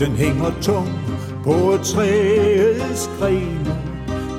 Den 0.00 0.12
hænger 0.12 0.50
tung 0.62 0.88
på 1.44 1.78
træets 1.82 3.10
grene 3.18 3.76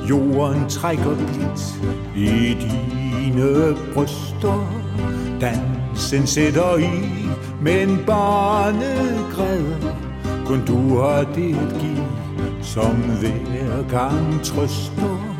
Jorden 0.10 0.69
trækker 0.69 1.16
blidt 1.16 1.82
i 2.16 2.53
dine 2.53 3.76
bryster. 3.94 4.83
Dansen 5.42 6.28
sætter 6.28 6.78
i, 6.78 7.28
men 7.62 8.00
barnet 8.08 9.26
græder. 9.34 9.96
Kun 10.46 10.66
du 10.66 10.98
har 10.98 11.24
det 11.36 11.55
at 11.55 11.80
give, 11.80 12.07
som 12.62 12.96
hver 12.96 13.89
gang 13.89 14.43
trøster. 14.43 15.38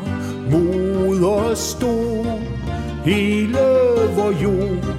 Moder 0.50 1.54
stor, 1.54 2.38
hele 3.04 3.58
vor 4.16 4.42
jord 4.42 4.91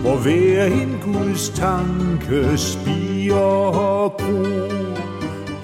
hvor 0.00 0.16
hver 0.16 0.64
en 0.64 0.98
Guds 1.04 1.48
tanke 1.48 2.58
spiger 2.58 3.34
og 3.34 4.12
gror. 4.18 4.90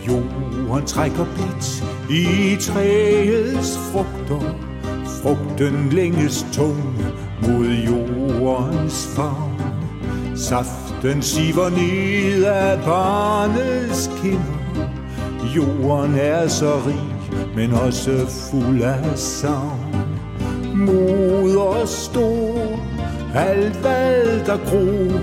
Jorden 0.08 0.86
trækker 0.86 1.24
blidt 1.34 1.84
i 2.10 2.56
træets 2.60 3.78
frugter. 3.78 4.54
Frugten 5.22 5.88
længes 5.90 6.46
tung 6.52 6.96
mod 7.42 7.66
jordens 7.66 9.08
favn. 9.16 9.60
Saften 10.36 11.22
siver 11.22 11.70
ned 11.70 12.44
af 12.44 12.84
barnets 12.84 14.10
kinder. 14.22 14.90
Jorden 15.56 16.14
er 16.14 16.48
så 16.48 16.74
rig, 16.86 17.32
men 17.56 17.72
også 17.72 18.26
fuld 18.50 18.82
af 18.82 19.18
savn. 19.18 19.96
Moder 20.74 21.86
stor, 21.86 22.80
Alt 23.36 23.76
hvad 23.76 24.40
der 24.46 24.56
gror, 24.56 25.20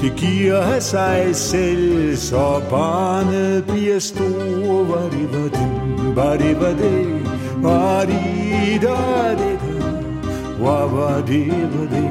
det 0.00 0.12
giver 0.16 0.58
af 0.58 0.82
sig 0.82 1.28
selv, 1.32 2.16
så 2.16 2.60
barnet 2.70 3.64
bliver 3.64 3.98
stor. 3.98 4.84
Var 4.84 5.08
det, 5.10 5.32
var 5.32 5.48
det, 5.48 5.70
var 6.16 6.36
det, 6.36 6.60
var 6.60 6.72
det, 6.72 7.24
var 7.62 8.00
det, 8.00 8.82
da, 8.82 9.30
det, 9.30 9.58
da. 9.60 9.74
Var, 10.64 10.86
var 10.86 11.22
det, 11.26 11.48
var 11.72 11.86
det, 11.96 12.10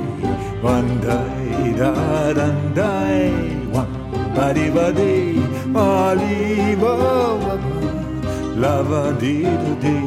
van 0.63 0.88
dai, 1.03 1.78
da, 1.78 1.94
dan, 2.33 2.56
dai, 2.75 3.31
wan, 3.73 3.88
var 4.35 4.53
det, 4.53 4.75
var 4.75 4.91
det, 4.91 5.35
var 5.66 6.16
det, 6.16 6.81
var, 6.81 6.97
var, 7.45 7.59
la, 8.56 8.81
var 8.81 9.16
det, 9.19 9.44
da, 9.44 9.88
det, 9.88 10.02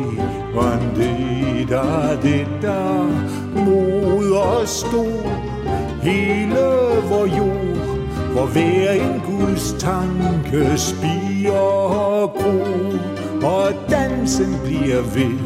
van, 0.55 0.81
da, 1.71 2.17
det, 2.23 2.47
da, 2.63 2.79
mor. 3.55 3.96
Stor 4.65 5.23
hele 6.03 6.67
vor 7.09 7.27
jord 7.27 7.77
hvor 8.33 8.47
hver 8.47 8.93
en 8.93 9.23
Guds 9.27 9.73
tanke 9.79 10.79
spiger 10.79 11.59
og 11.59 12.33
gror 12.33 13.49
og 13.49 13.73
dansen 13.91 14.57
bliver 14.65 15.03
ved 15.03 15.39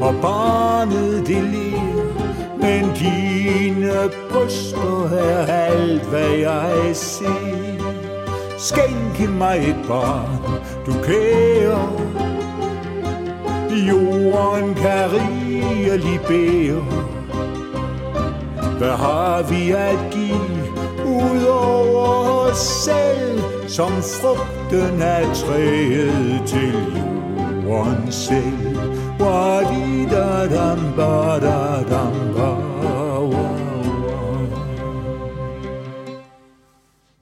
og 0.00 0.14
barnet 0.22 1.26
det 1.26 1.42
ler 1.42 1.98
men 2.60 2.94
dine 2.94 3.92
bryster 4.30 5.08
er 5.10 5.46
alt, 5.46 6.02
hvad 6.02 6.30
jeg 6.30 6.90
ser. 6.92 7.78
Skænke 8.58 9.32
mig 9.32 9.58
et 9.58 9.88
barn, 9.88 10.62
du 10.86 10.92
kære. 10.92 11.90
Jorden 13.88 14.74
kan 14.74 15.12
rigeligt 15.12 16.26
bære. 16.28 17.17
Hvad 18.78 18.96
har 18.96 19.42
vi 19.42 19.70
at 19.70 19.98
give 20.10 20.68
ud 21.06 21.44
over 21.46 22.06
os 22.50 22.58
selv, 22.58 23.40
som 23.68 23.90
frugten 23.90 25.02
af 25.02 25.24
træet 25.34 26.42
til 26.46 26.74
jorden 27.64 28.12
selv? 28.12 28.78
Wa-di-da-dam, 29.20 30.78
ba-da-dam. 30.96 32.37